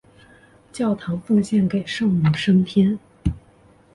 [0.71, 2.97] 教堂奉献给圣母升天。